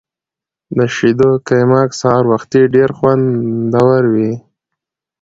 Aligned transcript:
د 0.77 0.79
شیدو 0.95 1.29
قیماق 1.47 1.89
سهار 1.99 2.23
وختي 2.33 2.61
ډیر 2.75 2.89
خوندور 2.97 4.03
وي. 4.13 4.31